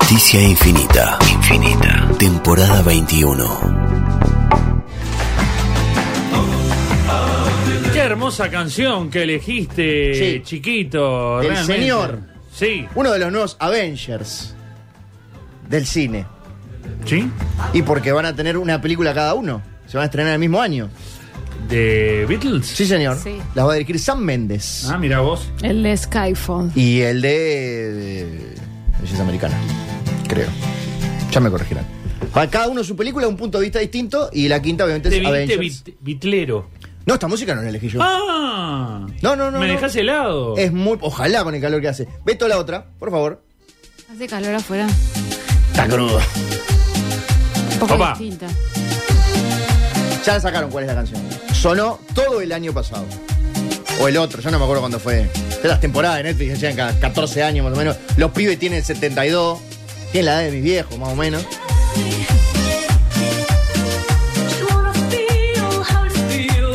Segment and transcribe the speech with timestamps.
[0.00, 1.18] Justicia infinita.
[1.32, 2.08] Infinita.
[2.18, 3.44] Temporada 21.
[7.92, 10.42] Qué hermosa canción que elegiste, Sí.
[10.44, 11.40] chiquito.
[11.40, 11.72] Realmente.
[11.80, 12.20] señor.
[12.54, 12.86] Sí.
[12.94, 14.54] Uno de los nuevos Avengers
[15.68, 16.26] del cine.
[17.04, 17.28] ¿Sí?
[17.72, 19.62] Y porque van a tener una película cada uno.
[19.86, 20.88] Se van a estrenar el mismo año.
[21.68, 22.66] ¿De Beatles?
[22.66, 23.18] Sí, señor.
[23.22, 23.38] Sí.
[23.54, 24.86] La va a dirigir Sam Mendes.
[24.88, 25.50] Ah, mira vos.
[25.62, 26.70] El de Skyfall.
[26.76, 27.28] Y el de,
[27.92, 28.54] de
[29.00, 29.56] Belleza Americana.
[30.28, 30.48] Creo.
[31.30, 31.84] Ya me corregirán.
[32.32, 34.30] Para cada uno su película, un punto de vista distinto.
[34.32, 35.60] Y la quinta, obviamente, Te es Avengers.
[35.60, 36.70] bit- bitlero.
[37.06, 38.00] No, esta música no la elegí yo.
[38.02, 39.06] Ah.
[39.22, 39.72] No, no, no, Me no.
[39.74, 40.56] dejás helado.
[40.56, 40.98] Es muy.
[41.00, 42.08] Ojalá con el calor que hace.
[42.24, 43.42] Beto la otra, por favor.
[44.12, 44.86] Hace calor afuera.
[45.70, 46.18] Está crudo.
[47.72, 48.10] Un poco Opa.
[48.18, 48.46] distinta.
[50.24, 51.22] Ya sacaron cuál es la canción.
[51.52, 53.04] Sonó todo el año pasado.
[54.00, 55.28] O el otro, yo no me acuerdo cuándo fue.
[55.62, 57.96] De las temporadas de Netflix, decían cada 14 años más o menos.
[58.16, 59.58] Los pibes tienen 72.
[60.12, 61.44] Tienen la edad de mis viejos, más o menos.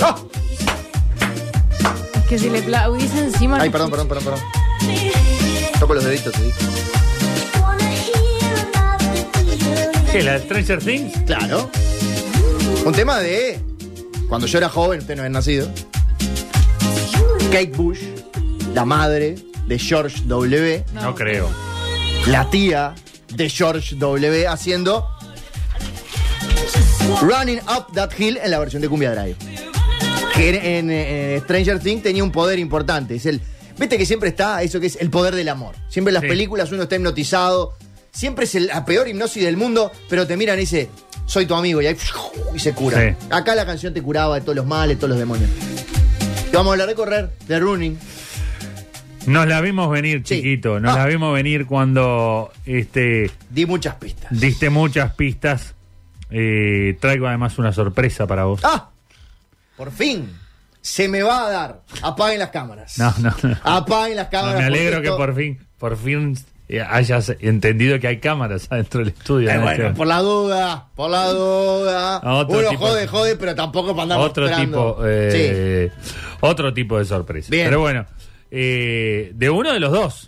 [0.02, 0.18] ¡Ah!
[2.28, 3.58] Que si le aplaudís encima.
[3.62, 4.40] Ay, no perdón, perdón, perdón, perdón.
[5.80, 6.52] Toco los deditos, sí.
[10.12, 10.24] ¿Qué?
[10.24, 11.18] ¿La de Stranger Things?
[11.26, 11.70] Claro.
[12.84, 13.60] Un tema de.
[14.28, 15.70] Cuando yo era joven, usted no había nacido.
[17.52, 18.00] Kate Bush,
[18.74, 19.36] la madre
[19.68, 20.84] de George W.
[20.94, 21.50] No, creo.
[22.28, 22.96] la tía
[23.36, 24.48] de George W.
[24.48, 25.06] haciendo
[27.22, 29.36] Running Up That Hill en la versión de Cumbia Drive.
[30.34, 33.16] Que en, en, eh, Stranger Things tenía un poder importante.
[33.16, 33.42] Es el,
[33.78, 35.76] Viste que siempre está eso que es el poder del amor.
[35.90, 36.28] Siempre en las Sí.
[36.30, 37.74] películas uno está hipnotizado.
[38.12, 40.90] Siempre es el- la peor hipnosis del mundo, pero te miran y dice,
[41.26, 41.98] soy tu amigo, y ahí
[42.54, 43.00] y se cura.
[43.20, 43.26] Sí.
[43.32, 45.50] Acá la canción te curaba de todos los males, todos los demonios.
[46.52, 47.98] Y vamos a hablar de correr, de running.
[49.28, 50.36] Nos la vimos venir, Sí.
[50.38, 50.80] chiquito.
[50.80, 51.00] Nos Ah.
[51.00, 54.32] la vimos venir cuando este, Di muchas pistas.
[54.38, 55.76] diste muchas pistas.
[56.30, 58.62] Eh, traigo además una sorpresa para vos.
[58.64, 58.90] ¡Ah!
[59.78, 60.30] Por fin.
[60.82, 61.82] Se me va a dar.
[62.02, 62.98] Apaguen las cámaras.
[62.98, 63.58] No, no, no.
[63.64, 64.60] Apaguen las No, cámaras.
[64.60, 66.36] me alegro que por fin, por fin
[66.80, 69.50] hayas entendido que hay cámaras adentro del estudio.
[69.50, 69.62] Eh, ¿no?
[69.64, 72.18] bueno, Que- por la duda, por la duda.
[72.18, 74.94] A otro Uno tipo- jode, jode, pero tampoco para andar otro mostrando.
[74.96, 75.92] tipo, eh,
[76.42, 77.48] otro tipo de sorpresa.
[77.52, 77.68] Bien.
[77.68, 78.06] Pero bueno,
[78.50, 80.28] eh, de uno de los dos.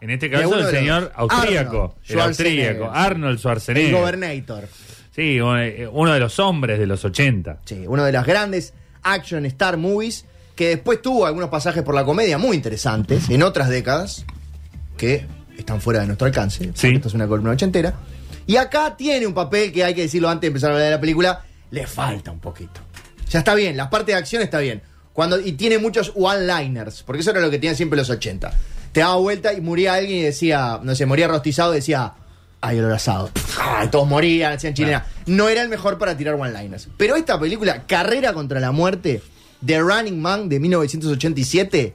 [0.00, 1.96] En este caso, el los señor austríaco.
[1.96, 2.84] Arnold El austríaco.
[2.84, 2.88] Schwarzenegger.
[2.92, 3.32] Arnold sí.
[3.32, 3.94] El Schwarzenegger.
[3.94, 4.68] Gobernator.
[5.14, 7.58] Sí, un- uno de los hombres de los 80.
[7.64, 12.04] Sí, uno de las grandes action star movies que después tuvo algunos pasajes por la
[12.04, 14.24] comedia muy interesantes en otras décadas
[14.98, 16.70] que están fuera de nuestro alcance.
[16.74, 16.88] Sí.
[16.88, 17.94] Esto es una columna ochentera.
[18.46, 20.94] Y acá tiene un papel que hay que decirlo antes de empezar a hablar de
[20.94, 21.44] la película.
[21.70, 22.80] Le falta un poquito.
[23.30, 24.82] Ya está bien, la parte de acción está bien.
[25.12, 28.52] Cuando, y tiene muchos one-liners, porque eso era lo que tenían siempre los 80.
[28.92, 32.14] Te daba vuelta y moría alguien y decía, no sé, moría rostizado y decía,
[32.60, 33.30] ay, olor asado.
[33.60, 35.06] Ay, todos morían, hacían chilena.
[35.26, 36.88] No era el mejor para tirar one-liners.
[36.96, 39.22] Pero esta película, Carrera contra la Muerte,
[39.64, 41.94] The Running Man de 1987,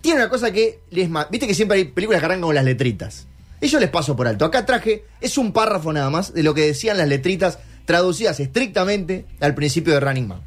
[0.00, 3.26] tiene una cosa que les Viste que siempre hay películas que arrancan con las letritas.
[3.60, 4.44] Eso les paso por alto.
[4.44, 9.26] Acá traje, es un párrafo nada más de lo que decían las letritas traducidas estrictamente
[9.40, 10.42] al principio de Running Man.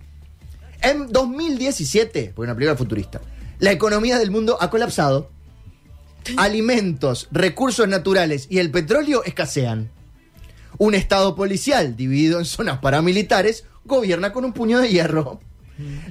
[0.82, 3.22] En 2017, porque una película futurista,
[3.60, 5.30] la economía del mundo ha colapsado.
[6.38, 9.92] Alimentos, recursos naturales y el petróleo escasean.
[10.78, 15.40] Un estado policial dividido en zonas paramilitares gobierna con un puño de hierro.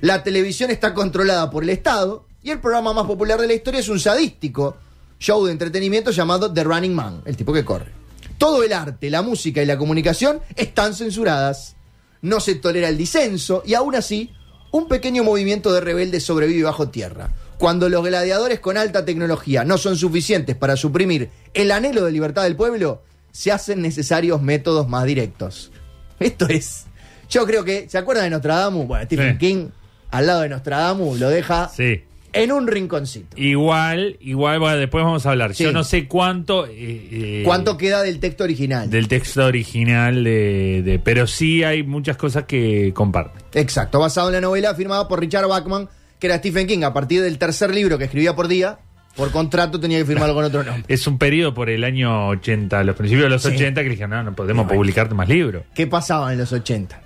[0.00, 3.80] La televisión está controlada por el Estado y el programa más popular de la historia
[3.80, 4.76] es un sadístico
[5.18, 7.92] show de entretenimiento llamado The Running Man, el tipo que corre.
[8.38, 11.76] Todo el arte, la música y la comunicación están censuradas.
[12.22, 14.32] No se tolera el disenso y aún así,
[14.72, 17.30] un pequeño movimiento de rebeldes sobrevive bajo tierra.
[17.58, 22.42] Cuando los gladiadores con alta tecnología no son suficientes para suprimir el anhelo de libertad
[22.42, 25.70] del pueblo, se hacen necesarios métodos más directos.
[26.18, 26.86] Esto es.
[27.30, 27.88] Yo creo que.
[27.88, 28.86] ¿Se acuerdan de Nostradamus?
[28.88, 29.38] Bueno, Stephen Sí.
[29.38, 29.68] King,
[30.10, 32.02] al lado de Nostradamus, lo deja Sí.
[32.32, 33.36] En un rinconcito.
[33.36, 35.54] Igual, igual, bueno, después vamos a hablar.
[35.54, 35.64] Sí.
[35.64, 36.66] Yo no sé cuánto.
[36.66, 36.70] eh,
[37.10, 38.88] eh, ¿Cuánto queda del texto original?
[38.90, 43.42] Del texto original, de, de- pero sí hay muchas cosas que comparten.
[43.54, 45.88] Exacto, basado en la novela firmada por Richard Bachman,
[46.18, 48.78] que era Stephen King, a partir del tercer libro que escribía por día,
[49.16, 50.84] por contrato tenía que firmarlo con otro nombre.
[50.88, 53.48] Es un periodo por el año 80, los principios de los Sí.
[53.48, 55.64] 80, que dijeron, no, no podemos publicar más libros.
[55.74, 56.98] ¿Qué pasaba en los 80?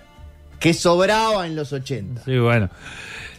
[0.61, 2.23] ¿Qué sobraba en los 80?
[2.25, 2.71] Sí, bueno.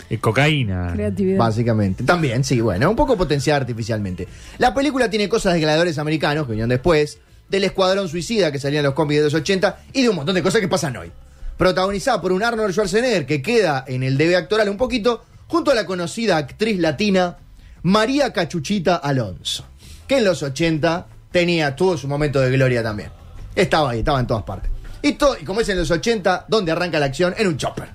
[0.09, 0.91] Eh, cocaína.
[0.93, 1.37] Creatividad.
[1.37, 2.03] Básicamente.
[2.03, 4.27] También, sí, bueno, un poco potenciada artificialmente.
[4.57, 7.19] La película tiene cosas de gladiadores americanos que vinieron después,
[7.49, 10.35] del escuadrón suicida que salían en los cómics de los 80 y de un montón
[10.35, 11.11] de cosas que pasan hoy.
[11.57, 15.75] Protagonizada por un Arnold Schwarzenegger que queda en el debe actoral un poquito, junto a
[15.75, 17.37] la conocida actriz latina
[17.83, 19.65] María Cachuchita Alonso,
[20.07, 23.09] que en los 80 tenía, tuvo su momento de gloria también.
[23.55, 24.69] Estaba ahí, estaba en todas partes.
[25.01, 27.33] Y, to- y como es en los 80, ¿dónde arranca la acción?
[27.37, 27.87] En un chopper.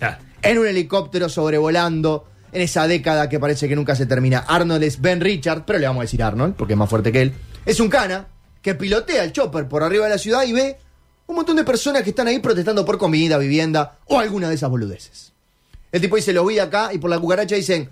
[0.00, 4.40] Ah, En un helicóptero sobrevolando, en esa década que parece que nunca se termina.
[4.40, 7.22] Arnold es Ben Richard, pero le vamos a decir Arnold, porque es más fuerte que
[7.22, 7.32] él.
[7.64, 8.28] Es un cana
[8.60, 10.76] que pilotea el chopper por arriba de la ciudad y ve
[11.26, 14.68] un montón de personas que están ahí protestando por comida, vivienda o alguna de esas
[14.68, 15.32] boludeces.
[15.90, 17.88] El tipo dice, lo vi acá y por la cucaracha dicen,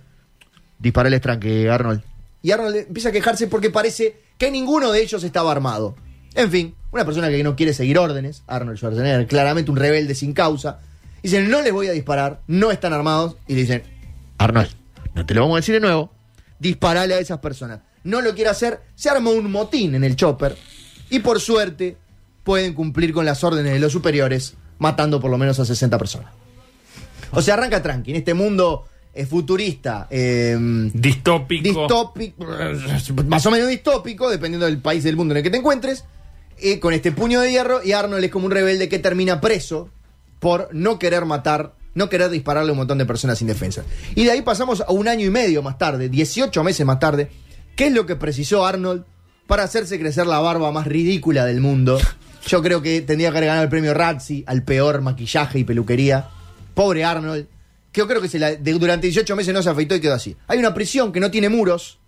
[0.79, 2.03] disparales tranque, Arnold.
[2.43, 5.95] Y Arnold empieza a quejarse porque parece que ninguno de ellos estaba armado.
[6.35, 10.35] En fin, una persona que no quiere seguir órdenes, Arnold Schwarzenegger, claramente un rebelde sin
[10.35, 10.81] causa.
[11.23, 13.37] Dicen, no les voy a disparar, no están armados.
[13.47, 13.83] Y le dicen,
[14.39, 14.71] Arnold,
[15.15, 16.13] no te lo vamos a decir de nuevo,
[16.59, 17.81] disparale a esas personas.
[18.05, 20.57] No lo quiere hacer, se arma un motín en el chopper.
[21.11, 21.97] Y por suerte,
[22.43, 26.33] pueden cumplir con las órdenes de los superiores, matando por lo menos a 60 personas.
[27.31, 30.57] O sea, arranca tranqui, en este mundo eh, futurista, eh,
[30.93, 31.63] distópico.
[31.63, 32.47] distópico,
[33.27, 36.05] más o menos distópico, dependiendo del país del mundo en el que te encuentres,
[36.59, 39.89] eh, con este puño de hierro, y Arnold es como un rebelde que termina preso
[40.43, 43.85] por no querer matar, no querer dispararle a un montón de personas indefensas.
[44.17, 47.31] Y de ahí pasamos a un año y medio más tarde, 18 meses más tarde,
[47.77, 49.05] ¿qué es lo que precisó Arnold
[49.47, 52.01] para hacerse crecer la barba más ridícula del mundo?
[52.49, 56.29] Yo creo que tendría que haber ganado el premio Razzie al peor maquillaje y peluquería.
[56.75, 57.47] Pobre Arnold,
[57.93, 60.15] que yo creo que se la- de- durante 18 meses no se afeitó y quedó
[60.15, 60.37] así.
[60.49, 61.99] Hay una prisión que no tiene muros,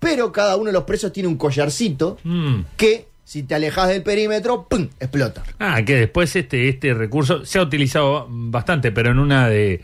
[0.00, 2.62] pero cada uno de los presos tiene un collarcito Mm.
[2.76, 4.86] que, si te alejas del perímetro, ¡pum!
[5.00, 5.42] explota.
[5.58, 9.82] Ah, que después este, este recurso se ha utilizado bastante, pero en una de.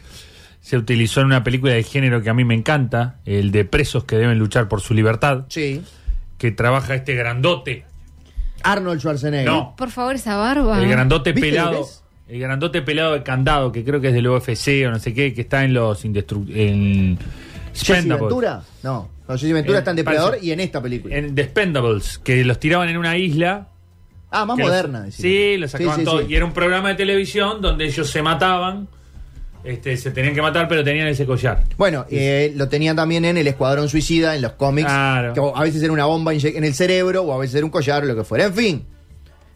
[0.60, 4.04] Se utilizó en una película de género que a mí me encanta, el de presos
[4.04, 5.82] que deben luchar por su libertad, Sí.
[6.38, 7.84] que trabaja este grandote.
[8.62, 9.44] Arnold Schwarzenegger.
[9.50, 9.74] No.
[9.76, 10.78] Por favor, esa barba.
[10.80, 11.88] El grandote ¿Viste lo que pelado.
[12.28, 15.34] El grandote pelado de candado, que creo que es del UFC o no sé qué,
[15.34, 17.18] que está en los indestru en
[17.72, 18.20] ¿Jesse Expendables.
[18.20, 18.62] Ventura?
[18.82, 19.08] No.
[19.28, 21.16] No, Jesse Ventura está en Depredador y en esta película.
[21.16, 23.68] En The Expendables, que los tiraban en una isla.
[24.30, 25.06] ah, más que moderna.
[25.10, 26.20] sí, los sacaban Sí, sí, todos.
[26.24, 26.32] sí.
[26.32, 28.88] Y era un programa de televisión donde ellos se mataban.
[29.64, 31.62] Este, se tenían que matar, pero tenían ese collar.
[31.78, 34.88] Bueno, eh, lo tenían también en el Escuadrón Suicida, en los cómics.
[34.88, 35.34] Claro.
[35.34, 38.02] Que a veces era una bomba en el cerebro o a veces era un collar
[38.02, 38.44] o lo que fuera.
[38.46, 38.84] En fin.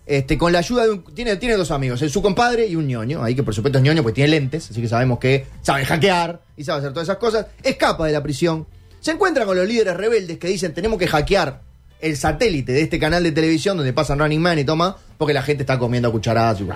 [0.07, 1.03] Este, con la ayuda de un.
[1.03, 3.23] Tiene, tiene dos amigos, su compadre y un ñoño.
[3.23, 6.41] Ahí que por supuesto es ñoño porque tiene lentes, así que sabemos que sabe hackear
[6.57, 7.47] y sabe hacer todas esas cosas.
[7.63, 8.67] Escapa de la prisión.
[9.01, 11.61] Se encuentra con los líderes rebeldes que dicen tenemos que hackear
[12.01, 15.43] el satélite de este canal de televisión donde pasan Running Man y toma, porque la
[15.43, 16.69] gente está comiendo a cucharadas y.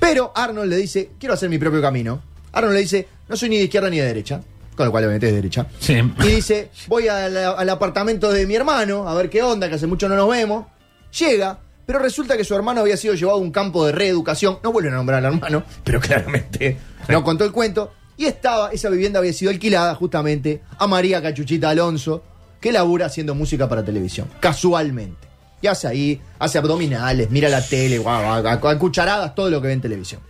[0.00, 2.22] Pero Arnold le dice, quiero hacer mi propio camino.
[2.52, 4.40] Arnold le dice, no soy ni de izquierda ni de derecha.
[4.76, 5.66] Con lo cual obviamente es de derecha.
[5.80, 5.94] Sí.
[6.22, 9.88] Y dice, voy al, al apartamento de mi hermano, a ver qué onda, que hace
[9.88, 10.66] mucho no nos vemos.
[11.18, 11.58] Llega,
[11.88, 14.58] pero resulta que su hermano había sido llevado a un campo de reeducación.
[14.62, 16.76] No vuelven a nombrar al hermano, pero claramente
[17.08, 17.92] no contó el cuento.
[18.18, 22.22] Y estaba, esa vivienda había sido alquilada justamente a María Cachuchita Alonso,
[22.60, 25.26] que labura haciendo música para televisión, casualmente.
[25.62, 29.72] Y hace ahí, hace abdominales, mira la tele, guau, a, cucharadas, todo lo que ve
[29.72, 30.20] en televisión.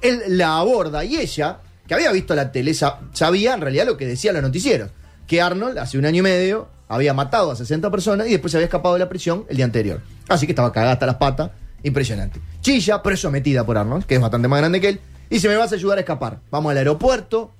[0.00, 3.96] Él la aborda y ella, que había visto la tele, sa- sabía en realidad lo
[3.96, 4.90] que decían los noticieros.
[5.26, 8.56] Que Arnold, hace un año y medio, había matado a 60 personas y después se
[8.58, 10.00] había escapado de la prisión el día anterior.
[10.28, 11.50] Así que estaba cagada hasta las patas.
[11.82, 12.40] Impresionante.
[12.60, 15.00] Chilla, pero es sometida por Arnold, que es bastante más grande que él.
[15.30, 16.40] Y se me vas a ayudar a escapar.
[16.50, 17.52] Vamos al aeropuerto.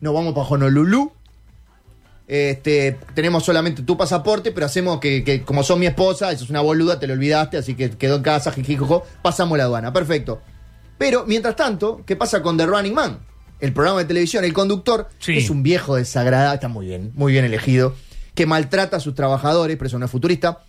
[0.00, 1.12] Nos vamos para Honolulu.
[2.28, 6.50] Este, tenemos solamente tu pasaporte, pero hacemos que, que como son mi esposa, eso es
[6.50, 10.40] una boluda, te lo olvidaste, así que quedó en casa, jijijojo, pasamos la aduana, perfecto.
[10.98, 13.18] Pero, mientras tanto, ¿qué pasa con The Running Man?
[13.60, 15.36] El programa de televisión, el conductor, Sí.
[15.36, 17.94] es un viejo desagradable, está muy bien, muy bien elegido,
[18.34, 20.64] que maltrata a sus trabajadores, pero eso no es futurista,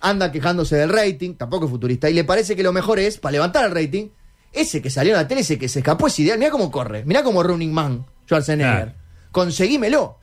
[0.00, 3.32] anda quejándose del rating, tampoco es futurista, y le parece que lo mejor es, para
[3.32, 4.08] levantar el rating,
[4.52, 7.04] ese que salió en la tele, ese que se escapó, es ideal, mira cómo corre,
[7.04, 8.94] mira cómo Running Man, Schwarzenegger,
[9.32, 10.16] conseguímelo.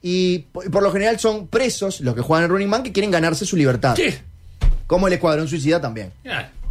[0.00, 3.10] Y por, por lo general son presos los que juegan en Running Man que quieren
[3.10, 3.96] ganarse su libertad.
[3.96, 4.14] Sí.
[4.86, 6.12] Como el Escuadrón Suicida también.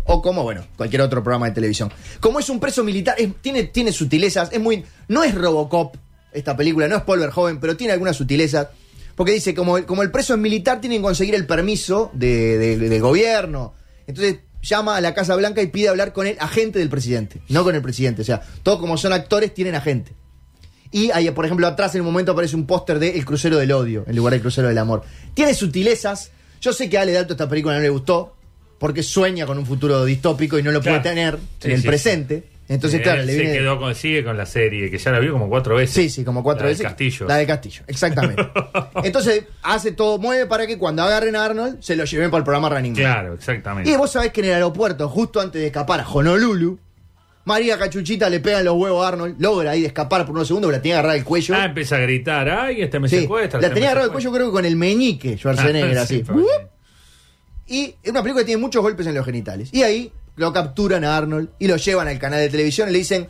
[0.05, 1.91] O como, bueno, cualquier otro programa de televisión.
[2.22, 4.86] Como es un preso militar, es- tiene, tiene sutilezas, es muy.
[5.10, 5.96] No es Robocop
[6.31, 8.67] esta película, no es Paul Verhoeven, pero tiene algunas sutilezas.
[9.17, 12.57] Porque dice, como, el- como el preso es militar, tienen que conseguir el permiso de,
[12.57, 13.74] de- del gobierno.
[14.07, 17.63] Entonces llama a la Casa Blanca y pide hablar con el agente del presidente, no
[17.65, 18.21] con el presidente.
[18.21, 20.13] O sea, todos como son actores, tienen agente.
[20.91, 23.71] Y ahí, por ejemplo, atrás en un momento aparece un póster de El crucero del
[23.74, 25.03] odio, en lugar del crucero del amor.
[25.33, 26.31] Tiene sutilezas.
[26.62, 28.36] Yo sé que a Ale Dalto esta película no le gustó,
[28.79, 31.01] porque sueña con un futuro distópico y no lo Claro.
[31.01, 32.43] puede tener Sí, en el sí, presente.
[32.69, 33.57] Entonces, Eh, claro, le se viene.
[33.59, 35.95] quedó con, sigue con la serie, que ya la vio como cuatro veces.
[35.95, 36.79] Sí, sí, como cuatro La veces.
[36.79, 37.25] del Castillo.
[37.27, 38.45] La de Castillo, exactamente.
[39.03, 42.43] Entonces, hace todo, mueve para que cuando agarren a Arnold, se lo lleven para el
[42.43, 43.01] programa Running Man.
[43.01, 43.89] Claro, exactamente.
[43.89, 46.77] Y vos sabés que en el aeropuerto, justo antes de escapar a Honolulu,
[47.45, 50.47] María Cachuchita le pega en los huevos a Arnold, logra ahí de escapar por unos
[50.50, 51.55] segundos, pero la tenía agarrada el cuello.
[51.55, 53.62] Ah, empieza a gritar, ay, este me Sí, secuestra.
[53.62, 54.39] la este tenía me agarrado el cuello secuestra".
[54.39, 56.17] creo que con el meñique Schwarzenegger Ah, así.
[56.17, 56.67] sí, bien.
[57.69, 59.69] Y es una película que tiene muchos golpes en los genitales.
[59.74, 63.00] Y ahí lo capturan a Arnold y lo llevan al canal de televisión y le
[63.00, 63.27] dicen,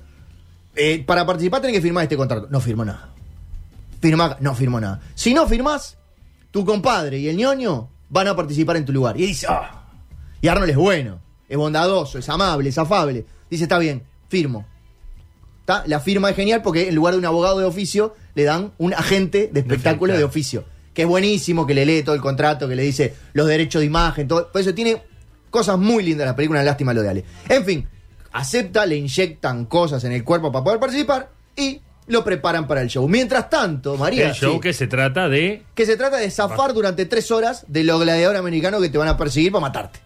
[0.75, 2.47] eh, para participar tenés que firmar este contrato.
[2.51, 3.09] No firmó nada.
[3.99, 5.01] Firma, no firmó nada.
[5.15, 5.97] Si no firmás,
[6.51, 9.19] tu compadre y el ñoño van a participar en tu lugar.
[9.19, 9.85] Y dice, ah.
[10.41, 13.25] Y Arnold es bueno, es bondadoso, es amable, es afable.
[13.49, 14.65] Dice, está bien, firmo.
[15.61, 15.83] ¿Está?
[15.87, 18.93] La firma es genial porque en lugar de un abogado de oficio, le dan un
[18.93, 20.65] agente de espectáculo de, oficio.
[20.93, 23.85] Que es buenísimo, que le lee todo el contrato, que le dice los derechos de
[23.85, 24.51] imagen, todo.
[24.51, 25.01] Por eso tiene
[25.57, 27.25] cosas muy lindas la película, una lástima lo de Ale.
[27.49, 27.87] En fin,
[28.31, 32.89] acepta, le inyectan cosas en el cuerpo para poder participar y lo preparan para el
[32.89, 33.07] show.
[33.07, 34.29] Mientras tanto, María.
[34.29, 35.63] El show sí, que se trata de.
[35.73, 39.07] que se trata de zafar durante tres horas de los gladiadores americanos que te van
[39.07, 39.99] a perseguir para matarte.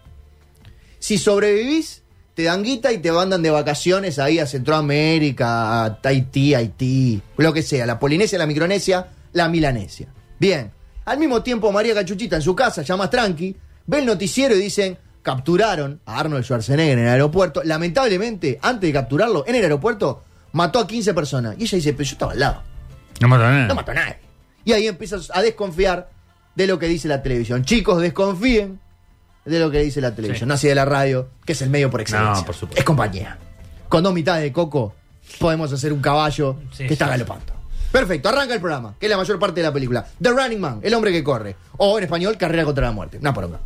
[0.98, 6.54] Si sobrevivís, te dan guita y te mandan de vacaciones ahí a Centroamérica, a Tahití,
[6.54, 10.08] Haití, lo que sea, la Polinesia, la Micronesia, la Milanesia.
[10.38, 10.72] Bien.
[11.04, 13.54] Al mismo tiempo, María Cachuchita en su casa, ya más tranqui,
[13.86, 17.62] ve el noticiero y dicen, capturaron a Arnold Schwarzenegger en el aeropuerto.
[17.64, 21.54] Lamentablemente, antes de capturarlo, en el aeropuerto, mató a 15 personas.
[21.58, 22.62] Y ella dice, pero yo estaba al lado.
[23.20, 23.66] No mata a nadie.
[23.68, 24.18] No mató a nadie.
[24.64, 26.10] Y ahí empiezas a desconfiar
[26.54, 27.64] de lo que dice la televisión.
[27.64, 28.80] Chicos, desconfíen
[29.44, 30.48] de lo que dice la televisión, Sí.
[30.48, 32.34] no así de la radio, que es el medio por excelencia.
[32.40, 32.78] No, por supuesto.
[32.78, 33.38] Es compañía.
[33.88, 34.94] Con dos mitades de coco
[35.38, 37.52] podemos hacer un caballo Sí, que está sí, galopando.
[37.90, 40.06] Perfecto, arranca el programa, que es la mayor parte de la película.
[40.20, 41.56] The Running Man, el hombre que corre.
[41.76, 43.18] O en español, Carrera contra la muerte.
[43.18, 43.58] Una poronga.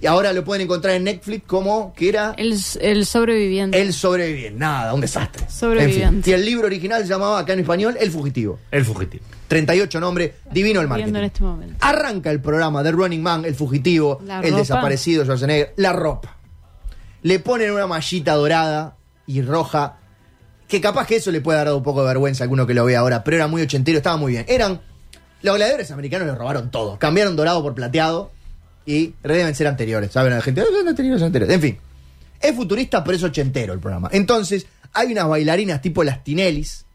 [0.00, 3.80] Y ahora lo pueden encontrar en Netflix como que era El, el sobreviviente.
[3.80, 4.58] El sobreviviente.
[4.58, 5.46] Nada, un desastre.
[5.50, 6.04] Sobreviviente.
[6.06, 6.32] En fin.
[6.32, 8.58] Y el libro original se llamaba acá en español El Fugitivo.
[8.70, 9.24] El fugitivo.
[9.48, 11.04] 38 nombre, divino el marketing.
[11.06, 11.76] Viendo en este momento.
[11.80, 14.58] Arranca el programa de Running Man, el fugitivo, La el ropa.
[14.58, 16.36] desaparecido Schwarzenegger, la ropa.
[17.22, 19.96] Le ponen una mallita dorada y roja,
[20.68, 22.84] que capaz que eso le puede dar un poco de vergüenza a alguno que lo
[22.84, 24.44] vea ahora, pero era muy ochentero, estaba muy bien.
[24.48, 24.80] Eran,
[25.42, 28.30] los gladiadores americanos le robaron todo, cambiaron dorado por plateado
[28.90, 30.32] y deben ser anteriores, ¿saben?
[30.34, 31.54] La gente, "Ah, son anteriores, son anteriores.
[31.54, 31.78] En fin,
[32.40, 34.08] es futurista, pero es ochentero el programa.
[34.12, 36.86] Entonces, hay unas bailarinas tipo las Tinelis,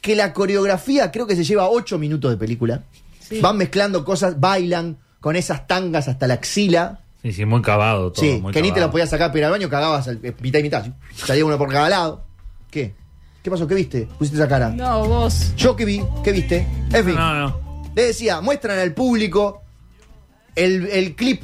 [0.00, 2.82] que la coreografía creo que se lleva 8 minutos de película.
[3.20, 3.40] Sí.
[3.40, 7.00] Van mezclando cosas, bailan con esas tangas hasta la axila.
[7.22, 8.24] Sí, sí, muy cavado todo.
[8.24, 10.58] sí, muy que ni te lo podías sacar ir al baño, cagabas al- eh, mitad
[10.58, 10.84] y mitad.
[10.84, 10.92] ¿sí?
[11.14, 12.24] Salía uno por cada lado.
[12.70, 12.94] ¿Qué?
[13.42, 13.66] ¿Qué pasó?
[13.66, 14.08] ¿Qué viste?
[14.18, 14.68] Pusiste esa cara.
[14.70, 15.52] No, vos.
[15.56, 16.66] Yo qué vi, ¿qué viste?
[16.92, 17.14] En fin.
[17.14, 17.60] No, no.
[17.94, 19.61] Le decía, muestran al público
[20.56, 21.42] el, el clip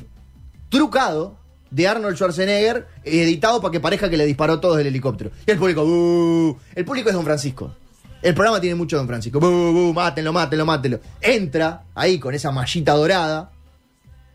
[0.69, 1.38] trucado
[1.71, 5.31] de Arnold Schwarzenegger editado para que parezca que le disparó todo del helicóptero.
[5.47, 6.59] Y el público, "Bú".
[6.75, 7.75] El público es Don Francisco.
[8.23, 9.38] El programa tiene mucho Don Francisco.
[9.38, 11.00] "Bú, bú, mátenlo, mátenlo, mátenlo.
[11.21, 13.53] Entra ahí con esa mallita dorada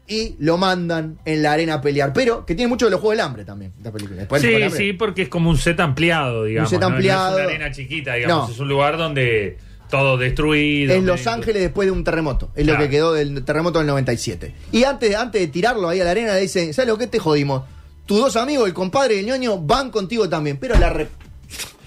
[0.08, 2.14] y lo mandan en la arena a pelear.
[2.14, 4.20] Pero que tiene mucho de los Juegos del Hambre también, esta película.
[4.20, 6.70] Después Sí, sí, porque es como un set ampliado, digamos.
[6.70, 6.90] set ¿no?
[6.90, 7.40] No ampliado.
[7.40, 8.48] es una arena chiquita, digamos.
[8.50, 8.54] No.
[8.54, 9.58] Es un lugar donde
[9.94, 10.96] todo destruido.
[10.96, 12.50] En Los Ángeles después de un terremoto.
[12.56, 14.52] Es lo que quedó del terremoto del 97.
[14.72, 17.20] Y antes, antes de tirarlo ahí a la arena, le dicen, ¿sabes lo que te
[17.20, 17.62] jodimos?
[18.08, 20.58] Tus dos amigos, el compadre y el ñoño, van contigo también.
[20.58, 21.10] Pero la re...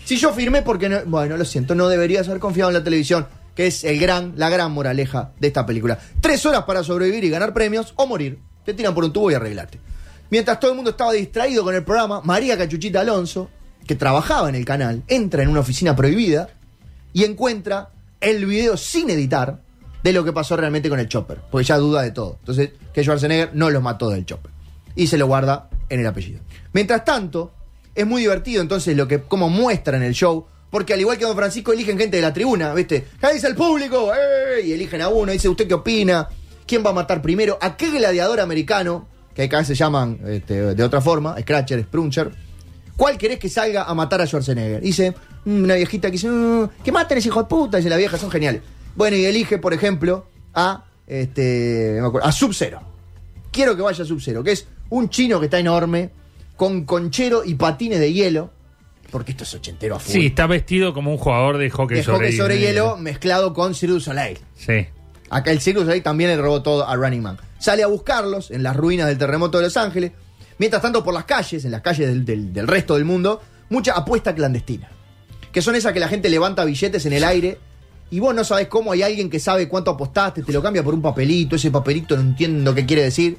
[0.05, 0.99] Si yo firmé porque no...
[1.05, 4.51] Bueno, lo siento, no deberías haber confiado en la televisión, que es el gran, la
[4.51, 5.99] gran moraleja de esta película.
[6.21, 8.39] Tres horas para sobrevivir y ganar premios o morir.
[8.65, 9.81] Te tiran por un tubo y arreglarte.
[10.31, 13.51] Mientras todo el mundo estaba distraído con el programa, María Cachuchita Alonso,
[13.85, 16.51] que trabajaba en el canal, entra en una oficina prohibida
[17.13, 17.91] y encuentra
[18.27, 19.61] el video sin editar
[20.03, 22.37] de lo que pasó realmente con el Chopper, porque ya duda de todo.
[22.41, 24.51] Entonces, que Schwarzenegger no los mató del Chopper.
[24.97, 26.41] Y se lo guarda en el apellido.
[26.73, 27.53] Mientras tanto,
[27.95, 31.37] es muy divertido entonces lo que como muestran el show, porque al igual que Don
[31.37, 33.07] Francisco eligen gente de la tribuna, ¿viste?
[33.21, 34.13] ¿Qué dice el público?
[34.13, 34.67] ¡Eh!
[34.67, 36.29] Y eligen a uno, dice, ¿usted qué opina?
[36.67, 37.59] ¿Quién va a matar primero?
[37.61, 39.07] ¿A qué gladiador americano?
[39.35, 42.33] Que acá se llaman este, de otra forma, Scratcher, Spruncher.
[42.97, 44.81] ¿Cuál querés que salga a matar a Schwarzenegger?
[44.81, 45.15] Dice,
[45.47, 47.79] una viejita que dice, "Mm, que maten a ese hijo de puta.
[47.79, 48.63] Dice la vieja, son geniales.
[48.95, 52.81] Bueno, y elige, por ejemplo, a este no me acuerdo, a Sub-Zero.
[53.51, 56.11] Quiero que vaya a Sub-Zero, que es un chino que está enorme,
[56.57, 58.51] con conchero y patines de hielo.
[59.11, 60.13] Porque esto es ochentero a full.
[60.13, 63.75] Sí, está vestido como un jugador de hockey de sobre, hockey sobre hielo mezclado con
[63.75, 64.39] Cirque du Soleil.
[64.57, 64.87] Sí.
[65.31, 67.39] Acá el Cirque du Soleil también le robó todo a Running Man.
[67.61, 70.11] Sale a buscarlos en las ruinas del terremoto de Los Ángeles.
[70.59, 73.93] Mientras tanto, por las calles, en las calles del, del- del resto del mundo, mucha
[73.93, 74.89] apuesta clandestina.
[75.57, 77.57] Que son esas que la gente levanta billetes en el aire
[78.11, 80.93] y vos no sabés cómo hay alguien que sabe cuánto apostaste, te lo cambia por
[80.93, 83.39] un papelito, ese papelito no entiendo qué quiere decir.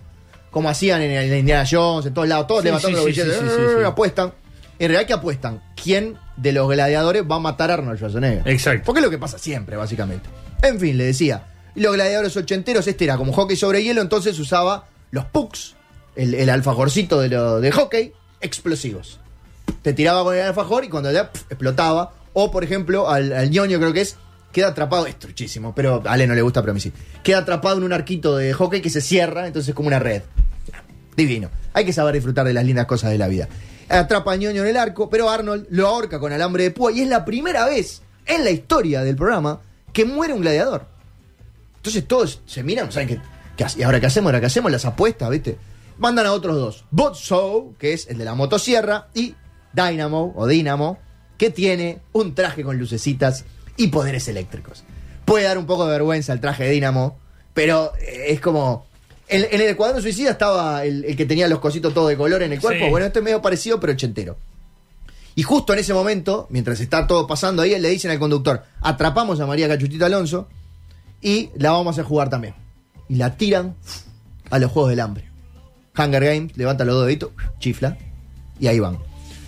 [0.50, 3.40] Como hacían en, el Indiana Jones, en todos lados, todos Sí, levantando sí, los billetes,
[3.40, 3.46] sí,
[3.78, 4.34] sí, apuestan.
[4.80, 5.62] En realidad, ¿qué apuestan?
[5.76, 8.48] ¿Quién de los gladiadores va a matar a Arnold Schwarzenegger?
[8.48, 8.82] Exacto.
[8.84, 10.28] Porque es lo que pasa siempre, básicamente.
[10.64, 11.44] En fin, le decía.
[11.76, 15.76] Los gladiadores ochenteros, este era como hockey sobre hielo, entonces usaba los pucks,
[16.16, 19.20] el, el alfajorcito de, lo, de hockey, explosivos.
[19.82, 22.14] Te tiraba con el alfajor y cuando ya pf, explotaba.
[22.34, 24.16] O, por ejemplo, al, al ñoño creo que es,
[24.52, 26.92] queda atrapado, es truchísimo, pero a Ale no le gusta, pero a mí sí.
[27.24, 30.22] Queda atrapado en un arquito de hockey que se cierra, entonces es como una red.
[31.16, 31.50] Divino.
[31.74, 33.48] Hay que saber disfrutar de las lindas cosas de la vida.
[33.90, 37.02] Atrapa a ñoño en el arco, pero Arnold lo ahorca con alambre de púa y
[37.02, 39.62] es la primera vez en la historia del programa
[39.94, 40.86] que muere un gladiador.
[41.78, 43.22] Entonces todos se miran, ¿saben qué?
[43.56, 44.30] qué ¿Y ahora qué hacemos?
[44.30, 44.72] ¿Ahora qué hacemos?
[44.72, 45.58] Las apuestas, ¿viste?
[45.98, 46.86] Mandan a otros dos.
[46.92, 49.36] Botso, que es el de la motosierra, y
[49.74, 50.98] Dynamo, o Dynamo,
[51.38, 53.46] que tiene un traje con lucecitas
[53.76, 54.84] y poderes eléctricos.
[55.26, 57.20] Puede dar un poco de vergüenza el traje de Dynamo,
[57.54, 58.86] pero eh, es como...
[59.28, 62.42] En, en el Escuadrón Suicida estaba el, el que tenía los cositos todos de color
[62.44, 62.86] en el cuerpo.
[62.86, 62.90] Sí.
[62.90, 64.38] Bueno, este es medio parecido, pero ochentero.
[65.36, 69.40] Y justo en ese momento, mientras está todo pasando ahí, le dicen al conductor, atrapamos
[69.40, 70.48] a María Cachuchita Alonso
[71.22, 72.56] y la vamos a hacer jugar también.
[73.10, 73.76] Y la tiran
[74.50, 75.30] a los Juegos del Hambre.
[75.96, 77.98] Hunger Games, levanta los dos deditos, chifla,
[78.60, 78.98] y ahí van.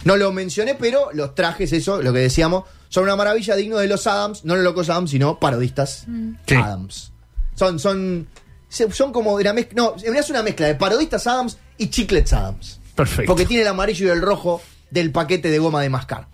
[0.06, 3.88] No lo mencioné, pero los trajes, eso, lo que decíamos, son una maravilla digno de
[3.88, 6.06] los Adams, no los locos Adams, sino parodistas
[6.48, 6.56] Sí.
[6.56, 7.12] Adams.
[7.56, 8.28] Son, son,
[8.70, 11.90] son como de la mezcla, no, en realidad es una mezcla de parodistas Adams y
[11.90, 12.80] chiclets Adams.
[12.96, 13.30] Perfecto.
[13.32, 16.28] Porque tiene el amarillo y el rojo del paquete de goma de mascar.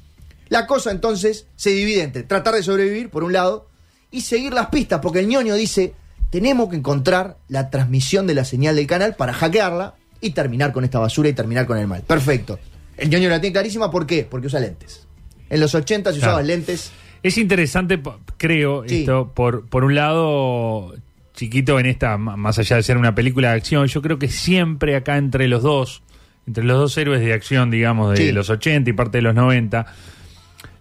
[0.50, 3.68] La cosa entonces se divide entre tratar de sobrevivir, por un lado,
[4.12, 5.94] y seguir las pistas, porque el ñoño dice,
[6.30, 10.84] tenemos que encontrar la transmisión de la señal del canal para hackearla y terminar con
[10.86, 12.04] esta basura y terminar con el mal.
[12.04, 12.60] Perfecto.
[12.98, 14.28] El ñoño la tiene clarísima, ¿por qué?
[14.30, 15.08] Porque usa lentes.
[15.50, 16.34] En los 80 se Claro.
[16.34, 16.92] usaban lentes.
[17.24, 18.00] Es interesante,
[18.38, 19.00] creo, Sí.
[19.02, 20.94] esto, por, por un lado,
[21.34, 24.96] chiquito en esta, más allá de ser una película de acción, yo creo que siempre
[24.96, 26.04] acá entre los dos,
[26.48, 28.32] entre los dos héroes de acción, digamos, de Sí.
[28.32, 29.86] los 80 y parte de los 90,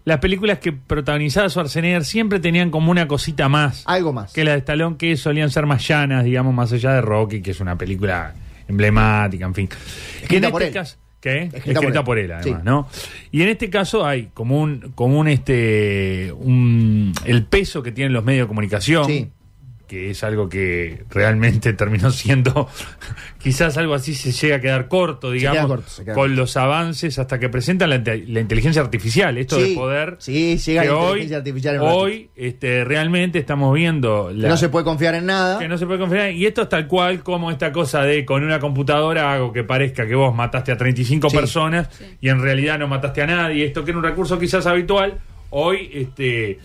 [0.04, 4.32] las películas que protagonizaba Schwarzenegger siempre tenían como una cosita más Algo más.
[4.34, 7.52] que la de Stallone, que solían ser más llanas, digamos, más allá de Rocky, que
[7.52, 8.34] es una película
[8.68, 9.68] emblemática, en fin.
[9.72, 11.42] Y en Escrita por este caso, ¿qué?
[11.44, 12.26] Escrita Escrita, por por él.
[12.26, 12.64] él, además, Sí.
[12.66, 12.88] ¿no?
[13.32, 18.12] Y en este caso hay como un, como un este, un, el peso que tienen
[18.12, 19.06] los medios de comunicación.
[19.06, 19.28] Sí.
[19.86, 22.68] Que es algo que realmente terminó siendo,
[23.38, 26.56] quizás algo así se llega a quedar corto, digamos, queda corto, se queda con los
[26.56, 30.16] avances hasta que presentan la, inte- la inteligencia artificial, esto Sí, de poder.
[30.20, 34.34] sí, llega que la hoy, inteligencia artificial en un hoy este, realmente estamos viendo Que
[34.34, 35.58] la, no se puede confiar en nada.
[35.58, 36.32] que no se puede confiar.
[36.32, 40.06] Y esto es tal cual como esta cosa de con una computadora hago que parezca
[40.06, 41.36] que vos mataste a 35 Sí.
[41.36, 41.88] personas
[42.22, 43.66] y en realidad no mataste a nadie.
[43.66, 45.18] Esto que era un recurso quizás habitual,
[45.50, 46.58] hoy este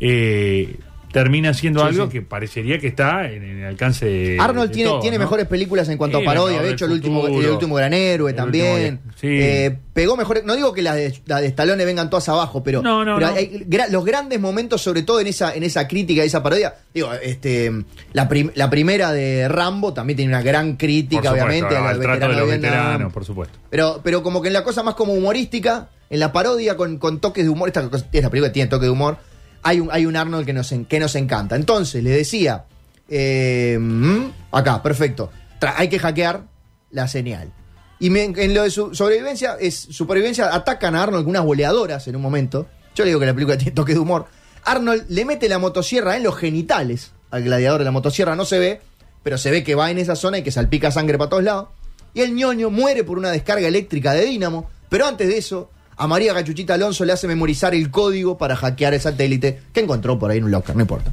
[0.00, 0.76] eh,
[1.12, 2.12] termina siendo Sí, algo sí.
[2.12, 4.36] que parecería que está en, en el alcance de.
[4.40, 5.24] Arnold de tiene, todo, tiene ¿no?
[5.24, 6.62] mejores películas en cuanto Sí, a parodia.
[6.62, 9.00] De hecho, el último, el último gran héroe también.
[9.02, 9.26] último- sí.
[9.30, 10.44] Eh, pegó mejores.
[10.44, 13.28] No digo que las de, las de Stallone vengan todas abajo, pero, No, no, pero
[13.30, 13.34] no.
[13.36, 16.74] hay gra- los grandes momentos, sobre todo en esa, en esa crítica, esa parodia.
[16.94, 17.72] Digo, este,
[18.12, 22.02] la, prim- la primera de Rambo también tiene una gran crítica, supuesto, obviamente, al los
[22.04, 23.58] trato de los veteranos, por supuesto.
[23.70, 27.20] Pero, pero como que en la cosa más como humorística, en la parodia con, con
[27.20, 29.18] toques de humor, esta, esta película tiene toque de humor,
[29.62, 31.56] hay un, hay un Arnold que nos, que nos encanta.
[31.56, 32.64] Entonces, le decía,
[33.08, 36.44] eh, mm, acá, perfecto, hay que hackear
[36.90, 37.52] la señal.
[38.00, 42.16] Y en lo de su sobrevivencia, es supervivencia, atacan a Arnold con unas boleadoras en
[42.16, 42.68] un momento.
[42.94, 44.26] Yo le digo que la película tiene toque de humor.
[44.64, 48.58] Arnold le mete la motosierra en los genitales al gladiador de la motosierra, no se
[48.58, 48.80] ve,
[49.22, 51.68] pero se ve que va en esa zona y que salpica sangre para todos lados.
[52.14, 56.06] Y el ñoño muere por una descarga eléctrica de dínamo, pero antes de eso, a
[56.06, 60.30] María Cachuchita Alonso le hace memorizar el código para hackear el satélite que encontró por
[60.30, 61.12] ahí en un locker, no importa.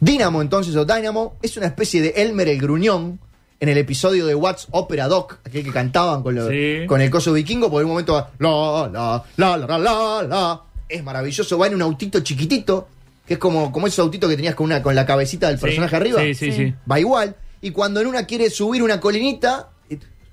[0.00, 3.18] Dynamo entonces, o Dynamo, es una especie de Elmer el Gruñón
[3.60, 6.86] en el episodio de What's Opera Doc, aquel que cantaban con, lo- Sí.
[6.86, 10.60] con el coso vikingo, por un momento va, la, la, la, la, la, la.
[10.88, 12.86] Es maravilloso, va en un autito chiquitito,
[13.26, 15.62] que es como, como esos autitos que tenías con, una, con la cabecita del Sí,
[15.62, 16.22] personaje arriba.
[16.22, 16.74] Sí, sí, Sí.
[16.90, 17.34] Va igual.
[17.60, 19.68] Y cuando en una quiere subir una colinita,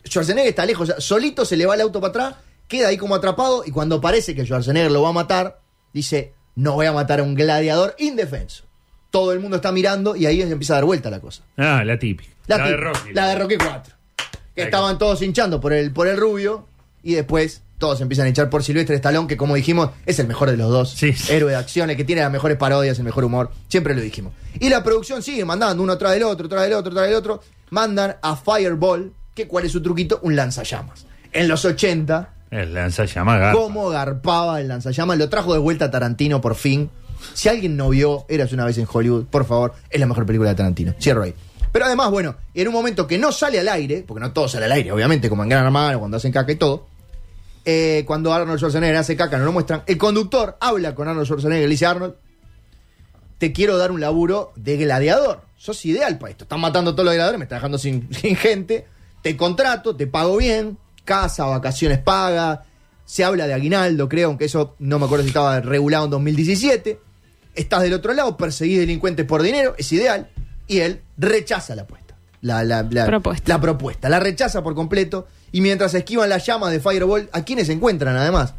[0.08, 2.36] Schwarzenegger está lejos, o sea, solito se le va el auto para atrás,
[2.68, 5.60] queda ahí como atrapado, y cuando parece que Schwarzenegger lo va a matar,
[5.94, 8.64] dice, no voy a matar a un gladiador indefenso.
[9.12, 11.44] Todo el mundo está mirando y ahí se empieza a dar vuelta la cosa.
[11.58, 12.32] Ah, la típica.
[12.48, 13.14] La, La, de Rocky.
[13.14, 13.96] La de Rocky 4.
[14.56, 16.68] Que Ahí estaban todos hinchando por el, por el rubio
[17.02, 20.50] y después todos empiezan a hinchar por Silvestre Stallone, que como dijimos, es el mejor
[20.50, 20.92] de los dos.
[20.92, 21.32] Sí, sí.
[21.32, 23.52] Héroe de acciones, que tiene las mejores parodias, el mejor humor.
[23.68, 24.34] Siempre lo dijimos.
[24.60, 27.42] Y la producción sigue mandando uno tras del otro, tras del otro, tras del otro.
[27.72, 31.06] Mandan a Fireball, que cuál es su truquito, un lanzallamas.
[31.34, 35.18] En los 80, El lanzallamas cómo garpaba el lanzallamas.
[35.18, 36.90] Lo trajo de vuelta a Tarantino por fin.
[37.34, 40.50] Si alguien no vio Eras una vez en Hollywood, por favor, es la mejor película
[40.50, 40.94] de Tarantino.
[41.00, 41.34] Cierro ahí.
[41.72, 44.66] Pero además, bueno, en un momento que no sale al aire, porque no todo sale
[44.66, 46.88] al aire, obviamente, como en Gran Hermano, cuando hacen caca y todo,
[47.66, 51.64] eh, cuando Arnold Schwarzenegger hace caca, no lo muestran, el conductor habla con Arnold Schwarzenegger
[51.64, 52.14] y le dice, Arnold,
[53.40, 55.42] te quiero dar un laburo de gladiador.
[55.58, 56.46] Sos ideal para esto.
[56.46, 58.86] Están matando a todos los gladiadores, me estás dejando sin gente.
[59.22, 62.60] Te contrato, te pago bien, casa, vacaciones pagas.
[63.06, 67.00] Se habla de aguinaldo, creo, aunque eso no me acuerdo si estaba regulado en 2017.
[67.54, 70.30] Estás del otro lado, perseguís delincuentes por dinero, es ideal.
[70.68, 72.18] Y él rechaza la apuesta.
[72.42, 73.54] la, la, la- Propuesta.
[73.54, 74.10] la propuesta.
[74.10, 75.28] La rechaza por completo.
[75.52, 78.56] Y mientras esquivan las llamas de Fireball, ¿a quiénes se encuentran además?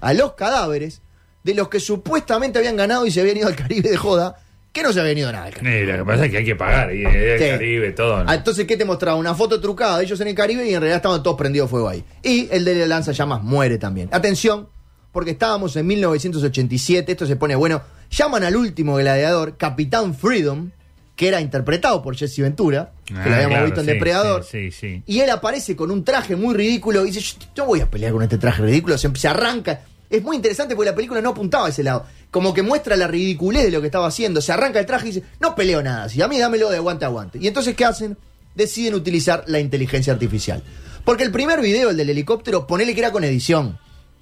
[0.00, 1.02] A los cadáveres
[1.44, 4.36] de los que supuestamente habían ganado y se habían ido al Caribe de joda,
[4.72, 5.48] que no se habían ido nada.
[5.48, 6.94] Eh, lo que pasa es que hay que pagar.
[6.94, 7.44] Y el Sí.
[7.48, 8.22] Caribe, todo.
[8.24, 8.30] ¿no?
[8.30, 9.16] Ah, Entonces, ¿qué te mostraba?
[9.16, 11.88] Una foto trucada de ellos en el Caribe y en realidad estaban todos prendidos fuego
[11.88, 12.04] ahí.
[12.22, 14.08] Y el de la lanza llamas muere también.
[14.12, 14.68] Atención,
[15.12, 17.82] porque estábamos en 1987, esto se pone bueno.
[18.10, 20.70] Llaman al último gladiador, Capitán Freedom,
[21.16, 24.44] que era interpretado por Jesse Ventura, que Ah, lo habíamos claro, visto en sí, Depredador.
[24.44, 25.02] Sí, sí.
[25.06, 28.12] Y él aparece con un traje muy ridículo y dice, yo, yo voy a pelear
[28.12, 29.80] con este traje ridículo, se, se arranca.
[30.10, 32.04] Es muy interesante porque la película no apuntaba a ese lado.
[32.32, 34.40] Como que muestra la ridiculez de lo que estaba haciendo.
[34.40, 37.04] Se arranca el traje y dice, no peleo nada, si a mí dámelo de guante
[37.04, 37.38] a guante.
[37.40, 38.18] Y entonces, ¿qué hacen?
[38.56, 40.62] Deciden utilizar la inteligencia artificial.
[41.04, 43.78] Porque el primer video, el del helicóptero, ponele que era con edición.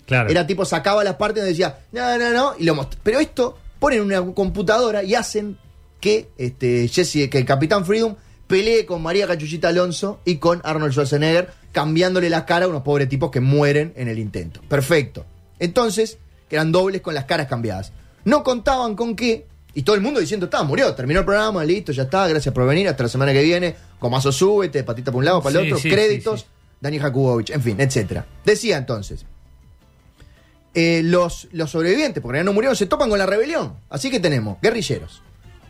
[0.07, 0.31] Claro.
[0.31, 4.03] Era tipo, sacaba las partes y decía, no, no, no, y lo Pero esto ponen
[4.03, 5.59] una computadora y hacen
[6.01, 8.15] que este Jesse, que el Capitán Freedom
[8.47, 13.09] pelee con María Cachuchita Alonso y con Arnold Schwarzenegger, cambiándole la cara a unos pobres
[13.09, 14.61] tipos que mueren en el intento.
[14.69, 15.27] Perfecto.
[15.59, 16.19] Entonces,
[16.51, 17.93] eran dobles con las caras cambiadas.
[18.25, 21.93] No contaban con que, y todo el mundo diciendo, está, murió, terminó el programa, listo,
[21.93, 25.25] ya está, gracias por venir, hasta la semana que viene, comazo súbete, patita para un
[25.25, 26.47] lado, para el Sí, otro, sí, créditos, sí.
[26.81, 28.27] Dani Jakubowicz, en fin, etcétera.
[28.45, 29.25] Decía entonces,
[30.75, 33.75] eh, los, los sobrevivientes, porque ya no murieron, se topan con la rebelión.
[33.89, 35.23] Así que tenemos guerrilleros,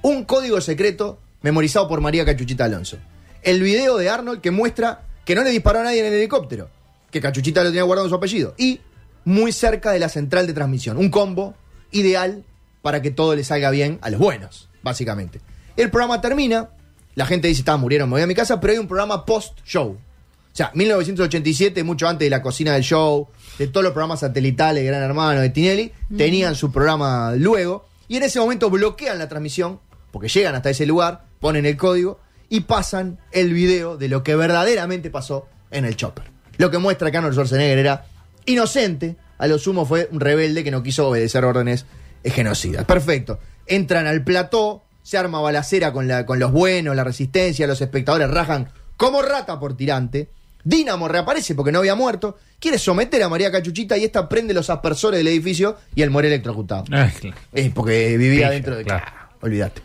[0.02, 2.98] un código secreto memorizado por María Cachuchita Alonso,
[3.42, 6.68] el video de Arnold que muestra que no le disparó a nadie en el helicóptero,
[7.10, 8.80] que Cachuchita lo tenía guardado en su apellido, y
[9.28, 11.54] muy cerca de la central de transmisión, un combo
[11.90, 12.44] ideal
[12.80, 15.42] para que todo le salga bien a los buenos, básicamente.
[15.76, 16.70] El programa termina,
[17.14, 19.90] la gente dice, está, murieron, me voy a mi casa, pero hay un programa post-show.
[19.90, 24.82] O sea, 1987, mucho antes de la cocina del show, de todos los programas satelitales
[24.82, 29.28] de Gran Hermano, de Tinelli, tenían su programa luego, y en ese momento bloquean la
[29.28, 29.78] transmisión,
[30.10, 34.34] porque llegan hasta ese lugar, ponen el código y pasan el video de lo que
[34.36, 36.30] verdaderamente pasó en el chopper.
[36.56, 38.06] Lo que muestra que Arnold Schwarzenegger era
[38.48, 41.86] inocente, a lo sumo fue un rebelde que no quiso obedecer órdenes
[42.24, 42.84] eh, genocidas.
[42.84, 43.38] Perfecto.
[43.66, 48.30] Entran al plató, se arma balacera con, la, con los buenos, la resistencia, los espectadores
[48.30, 50.30] rajan como rata por tirante.
[50.64, 54.68] Dínamo reaparece porque no había muerto, quiere someter a María Cachuchita y esta prende los
[54.68, 56.84] aspersores del edificio y él muere electrocutado.
[56.90, 57.36] Ah, claro.
[57.54, 58.84] Eh, porque vivía dentro de.
[58.84, 59.06] claro.
[59.40, 59.80] olvídate.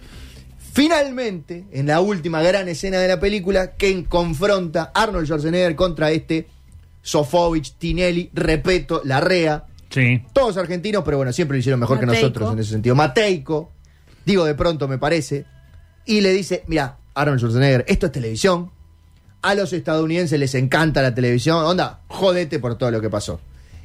[0.74, 6.10] Finalmente, en la última gran escena de la película, Ken confronta a Arnold Schwarzenegger contra
[6.10, 6.48] este
[7.04, 9.66] Sofovich, Tinelli, Repeto, Larrea.
[9.90, 10.24] Sí.
[10.34, 12.96] Todos argentinos, pero bueno, siempre lo hicieron mejor que nosotros en ese sentido.
[12.96, 13.72] Mateico,
[14.26, 15.46] digo de pronto me parece,
[16.06, 18.72] y le dice, mira, Arnold Schwarzenegger, esto es televisión.
[19.42, 21.64] A los estadounidenses les encanta la televisión.
[21.66, 23.40] Onda, jodete por todo lo que pasó.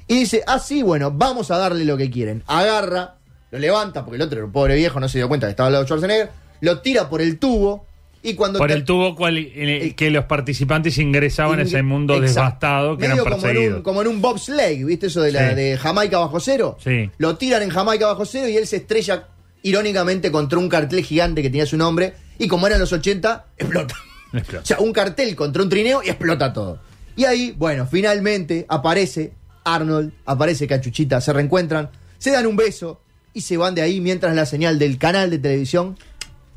[0.06, 2.42] Y dice, ah, sí, bueno, vamos a darle lo que quieren.
[2.46, 3.16] Agarra,
[3.50, 5.72] lo levanta, porque el otro, el pobre viejo, no se dio cuenta que estaba al
[5.72, 7.86] lado de Schwarzenegger, lo tira por el tubo,
[8.28, 8.58] y cuando...
[8.58, 12.34] Por te- el tubo cual, en el que los participantes ingresaban a ese mundo Exacto.
[12.40, 13.76] devastado que eran Medio como en, perseguidos.
[13.78, 15.54] un, como en un bobsleigh, ¿viste eso de, la, Sí.
[15.56, 16.76] de Jamaica bajo cero?
[16.82, 17.10] Sí.
[17.18, 19.28] Lo tiran en Jamaica bajo cero y él se estrella
[19.62, 23.94] irónicamente contra un cartel gigante que tenía su nombre y como eran los 80, explota.
[24.32, 24.60] Explota.
[24.62, 26.78] O sea, un cartel contra un trineo y explota todo.
[27.16, 29.32] Y ahí, bueno, finalmente aparece
[29.64, 33.00] Arnold, aparece Cachuchita, se reencuentran, se dan un beso
[33.34, 35.96] y se van de ahí mientras la señal del canal de televisión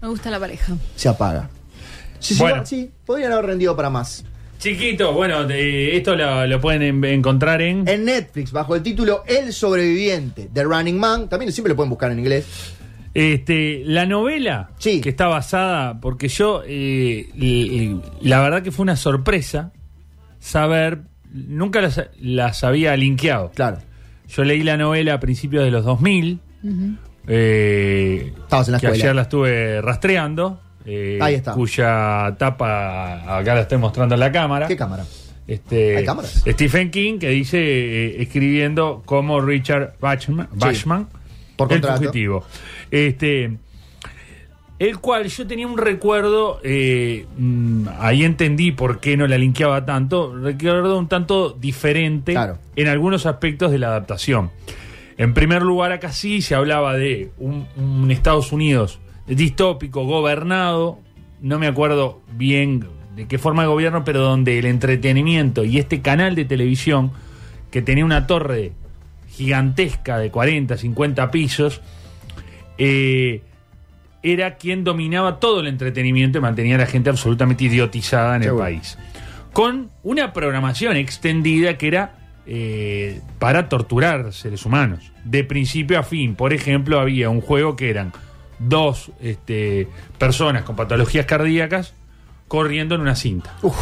[0.01, 0.73] Me gusta la pareja.
[0.95, 1.49] se apaga.
[2.21, 2.65] Sí, Bueno.
[2.65, 4.23] sí, podrían haber rendido para más.
[4.59, 7.87] Chiquito, bueno, de- esto lo, lo pueden en- encontrar en...
[7.87, 12.11] En Netflix, bajo el título El sobreviviente de Running Man, también siempre lo pueden buscar
[12.11, 12.45] en inglés.
[13.13, 15.01] Este, la novela Sí.
[15.01, 19.71] que está basada, porque yo, eh, la verdad que fue una sorpresa
[20.39, 20.99] saber,
[21.33, 23.51] nunca las, las había linkeado.
[23.55, 23.79] Claro.
[24.29, 26.39] Yo leí la novela a principios de los 2000,
[27.27, 29.03] eh, Estabas en la que escuela.
[29.05, 31.53] ayer la estuve rastreando, eh, Ahí está.
[31.53, 34.67] cuya tapa, acá la estoy mostrando en la cámara.
[34.67, 35.03] ¿Qué cámara?
[35.47, 36.43] Este, ¿Hay cámaras?
[36.47, 41.07] Stephen King que dice eh, escribiendo como Richard Bachman, Bachman
[41.55, 42.45] Por el fugitivo.
[42.89, 43.57] Este,
[44.79, 49.85] el cual yo tenía un recuerdo, eh, mm, ahí entendí por qué no la linkeaba
[49.85, 52.57] tanto, recuerdo un tanto diferente Claro.
[52.75, 54.49] en algunos aspectos de la adaptación.
[55.17, 60.99] En primer lugar, acá sí se hablaba de un, un Estados Unidos distópico, gobernado,
[61.41, 66.01] no me acuerdo bien de qué forma de gobierno, pero donde el entretenimiento y este
[66.01, 67.11] canal de televisión,
[67.69, 68.73] que tenía una torre
[69.29, 71.81] gigantesca de 40, 50 pisos,
[72.77, 73.41] eh,
[74.23, 78.55] era quien dominaba todo el entretenimiento y mantenía a la gente absolutamente idiotizada en el
[78.55, 78.97] país.
[79.53, 86.35] Con una programación extendida que era eh, para torturar seres humanos, de principio a fin.
[86.35, 88.13] Por ejemplo, había un juego que eran
[88.67, 91.93] dos este, personas con patologías cardíacas
[92.47, 93.55] corriendo en una cinta.
[93.61, 93.75] Uf.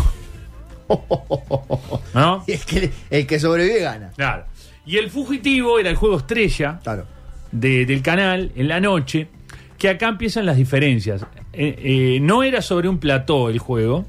[2.13, 2.43] ¿No?
[2.47, 4.11] Y es que el que sobrevive gana.
[4.15, 4.45] Claro.
[4.85, 7.05] Y el fugitivo era el juego estrella Claro.
[7.51, 9.27] de- del canal en la noche,
[9.77, 11.21] que acá empiezan las diferencias.
[11.53, 11.75] Eh,
[12.15, 14.05] eh, no era sobre un plató el juego,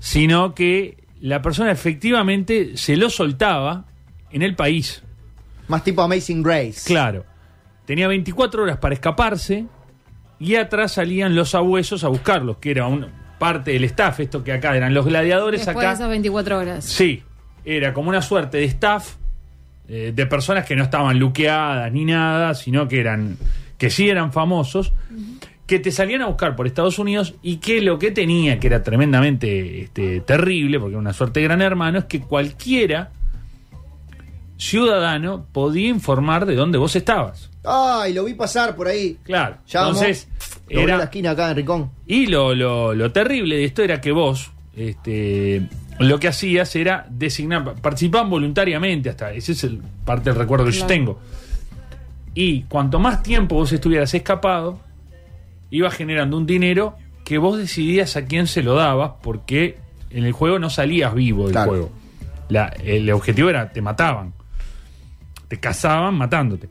[0.00, 3.84] sino que la persona efectivamente se lo soltaba
[4.30, 5.02] en el país.
[5.68, 6.82] Más tipo Amazing Grace.
[6.86, 7.24] Claro.
[7.84, 9.66] Tenía 24 horas para escaparse
[10.40, 14.52] y atrás salían los abuesos a buscarlos, que era una parte del staff, esto que
[14.52, 16.84] acá eran los gladiadores, Después de acá esas 24 horas.
[16.84, 17.22] Sí,
[17.64, 19.14] era como una suerte de staff
[19.88, 23.36] eh, de personas que no estaban luqueadas ni nada, sino que eran
[23.78, 24.92] que sí eran famosos,
[25.66, 28.82] que te salían a buscar por Estados Unidos y que lo que tenía, que era
[28.82, 33.12] tremendamente este, terrible, porque era una suerte de gran hermano, es que cualquiera
[34.58, 37.48] ciudadano podía informar de dónde vos estabas.
[37.64, 39.16] Ay, lo vi pasar por ahí.
[39.22, 39.56] Claro.
[39.72, 40.28] Llamo, Entonces,
[40.68, 41.90] lo vi en la era, esquina acá en Ricón.
[42.06, 45.62] y lo, lo- lo terrible de esto era que vos, este,
[45.98, 50.72] lo que hacías era designar, participaban voluntariamente hasta, ese es el parte del recuerdo que
[50.72, 51.18] yo tengo.
[52.34, 54.78] Y cuanto más tiempo vos estuvieras escapado,
[55.70, 59.76] ibas generando un dinero que vos decidías a quién se lo dabas, porque
[60.10, 61.70] en el juego no salías vivo del Claro.
[61.70, 61.90] juego.
[62.48, 64.32] La- el objetivo era, te mataban.
[65.48, 66.68] Te cazaban matándote.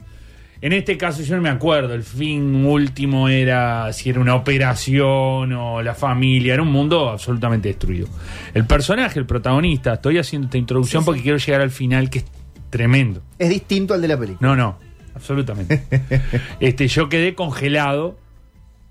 [0.59, 5.53] En este caso yo no me acuerdo, el fin último era si era una operación
[5.53, 8.07] o la familia, era un mundo absolutamente destruido.
[8.55, 12.25] El personaje, el protagonista, estoy haciendo esta introducción porque quiero llegar al final que es
[12.71, 13.21] tremendo.
[13.37, 14.49] Es distinto al de la película.
[14.49, 14.79] No, no,
[15.13, 15.83] absolutamente.
[16.59, 18.17] este, yo quedé congelado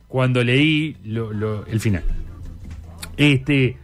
[0.06, 2.04] cuando leí lo- lo- el final.
[3.16, 3.76] Este,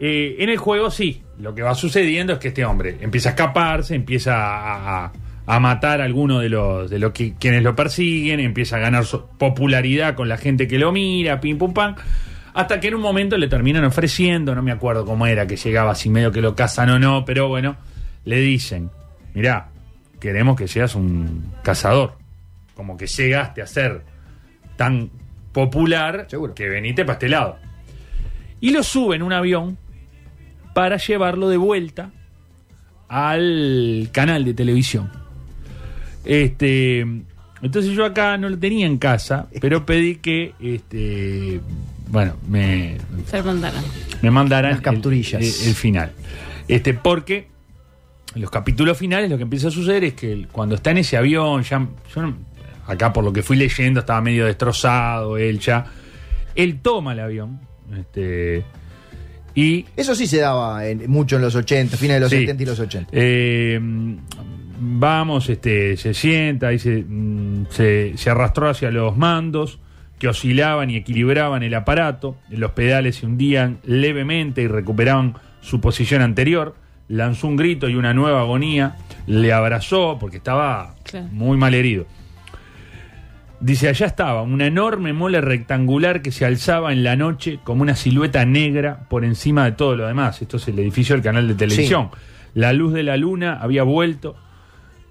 [0.00, 3.32] eh, en el juego sí, lo que va sucediendo es que este hombre empieza a
[3.32, 5.12] escaparse, empieza a, a-
[5.46, 9.04] a matar a alguno de los de los que quienes lo persiguen, empieza a ganar
[9.38, 11.96] popularidad con la gente que lo mira, pim pum pam,
[12.54, 15.92] hasta que en un momento le terminan ofreciendo, no me acuerdo cómo era, que llegaba
[15.92, 17.76] así medio que lo cazan o no, pero bueno,
[18.24, 18.90] le dicen,
[19.34, 19.68] mirá,
[20.20, 22.18] queremos que seas un cazador,
[22.74, 24.04] como que llegaste a ser
[24.76, 25.10] tan
[25.52, 26.54] popular Seguro.
[26.54, 27.58] que venite para este lado.
[28.60, 29.76] Y lo sube en un avión
[30.72, 32.10] para llevarlo de vuelta
[33.08, 35.21] al canal de televisión.
[36.24, 37.00] Este,
[37.62, 41.60] entonces yo acá no lo tenía en casa, pero pedí que, este,
[42.08, 42.96] bueno, me,
[43.44, 43.82] Montana.
[44.22, 45.40] me mandaran Unas capturillas.
[45.42, 46.12] El, el- el final.
[46.68, 47.48] Este, porque
[48.34, 50.98] en los capítulos finales lo que empieza a suceder es que el- cuando está en
[50.98, 52.36] ese avión, ya, yo no-
[52.86, 55.86] acá por lo que fui leyendo estaba medio destrozado, él ya,
[56.54, 57.60] él toma el avión,
[57.98, 58.64] este,
[59.54, 62.38] y Eso sí se daba en- mucho en los 80, fines de los Sí.
[62.38, 63.10] 70 y los 80.
[63.12, 63.78] eh,
[64.84, 69.78] vamos, este, se sienta y se, mm, se, se arrastró hacia los mandos
[70.18, 72.36] que oscilaban y equilibraban el aparato.
[72.50, 76.74] Los pedales se hundían levemente y recuperaban su posición anterior.
[77.08, 78.96] Lanzó un grito y una nueva agonía.
[79.26, 81.26] Le abrazó porque estaba Claro.
[81.32, 82.06] muy mal herido.
[83.60, 87.94] Dice, allá estaba, una enorme mole rectangular que se alzaba en la noche como una
[87.94, 90.42] silueta negra por encima de todo lo demás.
[90.42, 92.08] Esto es el edificio del canal de televisión.
[92.54, 94.34] La luz de la luna había vuelto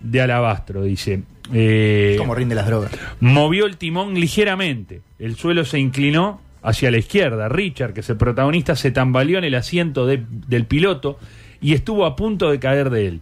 [0.03, 1.23] de alabastro, dice.
[1.53, 2.91] Eh, Como rinde las drogas.
[3.19, 5.01] movió el timón ligeramente.
[5.19, 7.49] El suelo se inclinó hacia la izquierda.
[7.49, 11.19] Richard, que es el protagonista, se tambaleó en el asiento de- del piloto
[11.59, 13.21] y estuvo a punto de caer de él.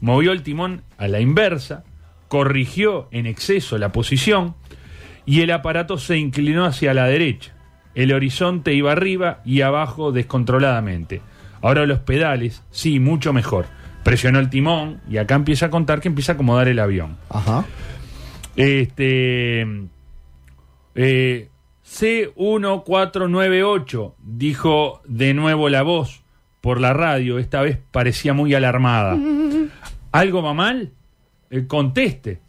[0.00, 1.84] Movió el timón a la inversa,
[2.28, 4.54] corrigió en exceso la posición
[5.26, 7.52] y el aparato se inclinó hacia la derecha.
[7.94, 11.22] El horizonte iba arriba y abajo descontroladamente.
[11.62, 13.66] Ahora los pedales, sí, mucho mejor.
[14.02, 17.16] Presionó el timón y acá empieza a contar que empieza a acomodar el avión.
[17.28, 17.64] Ajá.
[18.56, 19.66] Este.
[20.94, 21.48] eh,
[21.86, 26.22] C1498, dijo de nuevo la voz
[26.60, 27.38] por la radio.
[27.38, 29.18] Esta vez parecía muy alarmada.
[30.12, 30.92] ¿Algo va mal?
[31.50, 32.40] Eh, conteste.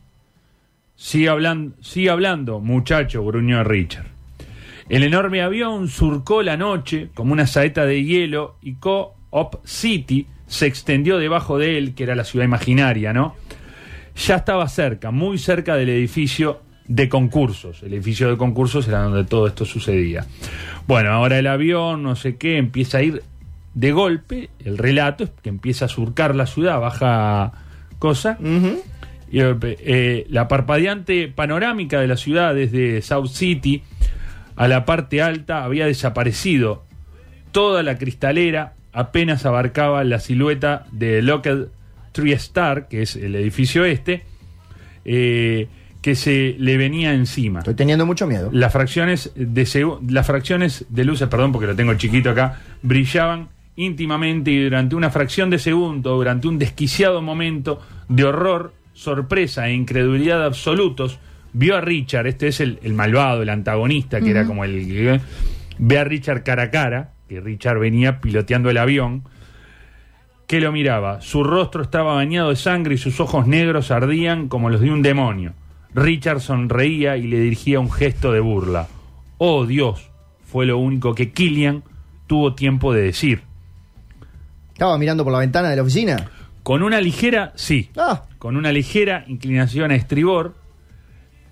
[0.95, 4.05] Sigue hablando, sigue hablando, muchacho, gruñó Richard.
[4.87, 10.65] El enorme avión surcó la noche como una saeta de hielo y Co-op City se
[10.65, 13.35] extendió debajo de él, que era la ciudad imaginaria, ¿no?
[14.17, 17.81] Ya estaba cerca, muy cerca del edificio de concursos.
[17.83, 20.25] El edificio de concursos era donde todo esto sucedía.
[20.87, 23.23] Bueno, ahora el avión, no sé qué, empieza a ir
[23.75, 24.49] de golpe.
[24.59, 27.53] El relato es que empieza a surcar la ciudad, baja
[27.97, 28.37] cosa.
[29.31, 33.83] Y, eh, la parpadeante panorámica de la ciudad desde South City
[34.57, 36.83] a la parte alta había desaparecido.
[37.53, 41.67] Toda la cristalera apenas abarcaba la silueta de Locked
[42.11, 44.23] Tree Star, que es el edificio este,
[45.05, 45.67] eh,
[46.01, 47.59] que se le venía encima.
[47.59, 48.49] Estoy teniendo mucho miedo.
[48.51, 54.51] Las fracciones de las fracciones de luces, perdón, porque lo tengo chiquito acá, brillaban íntimamente
[54.51, 60.43] y durante una fracción de segundo, durante un desquiciado momento de horror, sorpresa e incredulidad
[60.43, 61.19] absolutos,
[61.53, 65.21] vio a Richard, este es el, el malvado, el antagonista, que era como el...
[65.77, 69.23] Ve a Richard cara a cara, que Richard venía piloteando el avión,
[70.47, 71.21] que lo miraba.
[71.21, 75.01] Su rostro estaba bañado de sangre y sus ojos negros ardían como los de un
[75.01, 75.53] demonio.
[75.95, 78.89] Richard sonreía y le dirigía un gesto de burla.
[79.37, 80.09] Oh Dios,
[80.43, 81.83] fue lo único que Killian
[82.27, 83.43] tuvo tiempo de decir.
[84.73, 86.29] Estaba mirando por la ventana de la oficina.
[86.63, 90.55] Con una ligera, sí, Ah, con una ligera inclinación a estribor,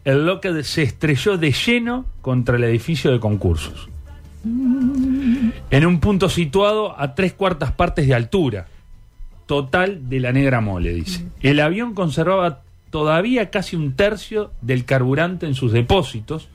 [0.04, 3.88] el Lockheed se estrelló de lleno contra el edificio de concursos.
[5.72, 8.68] En un punto situado a tres cuartas partes de altura,
[9.46, 11.26] total de la negra mole, dice.
[11.42, 16.50] El avión conservaba todavía casi un tercio del carburante en sus depósitos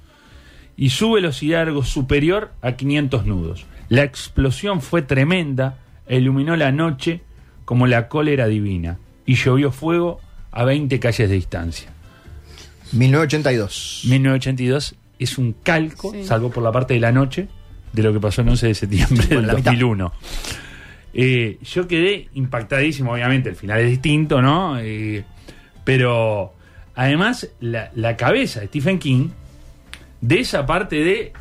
[0.76, 3.66] y su velocidad era algo superior a 500 nudos.
[3.88, 7.22] La explosión fue tremenda e iluminó la noche
[7.64, 11.90] como la cólera divina y llovió fuego a 20 calles de distancia.
[12.92, 14.02] 1982.
[14.08, 16.24] 1982 es un calco, Sí.
[16.24, 17.48] salvo por la parte de la noche,
[17.94, 19.72] de lo que pasó el 11 de septiembre del la mitad.
[19.72, 20.12] 2001.
[21.14, 24.78] Eh, yo quedé impactadísimo, obviamente, el final es distinto, ¿no?
[24.80, 25.24] Eh,
[25.84, 26.54] pero
[26.96, 29.28] además la, la cabeza de Stephen King,
[30.20, 31.32] de esa parte de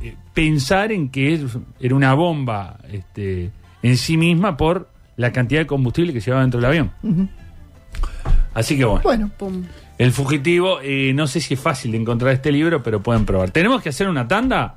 [0.00, 3.50] eh, pensar en que es- era una bomba este,
[3.82, 6.92] en sí misma por la cantidad de combustible que llevaba dentro del avión.
[8.54, 9.00] Así que bueno.
[9.02, 9.64] Bueno, Pum.
[9.98, 13.50] El fugitivo, eh, no sé si es fácil de encontrar este libro, pero pueden probar.
[13.50, 14.76] ¿Tenemos que hacer una tanda?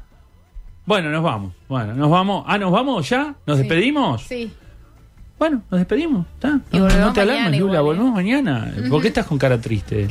[0.91, 1.53] Bueno, nos vamos.
[1.69, 2.43] Bueno, nos vamos.
[2.45, 3.33] Ah, ¿nos vamos ya?
[3.45, 3.63] ¿Nos Sí.
[3.63, 4.23] despedimos?
[4.23, 4.51] Sí.
[5.39, 6.25] Bueno, nos despedimos.
[6.33, 6.59] ¿está?
[6.69, 7.99] Y No, volvemos no te alarmes, mañana Lula, igual, ¿eh?
[7.99, 8.73] volvemos mañana.
[8.89, 10.09] ¿Por qué estás con cara triste?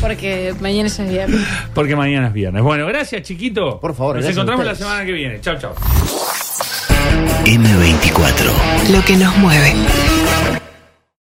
[0.00, 1.40] Porque mañana es el viernes.
[1.76, 2.60] Porque mañana es viernes.
[2.60, 3.78] Bueno, gracias, chiquito.
[3.78, 5.40] Por favor, Nos encontramos la semana que viene.
[5.40, 5.76] Chao, chao.
[7.44, 8.90] M24.
[8.92, 9.74] Lo que nos mueve.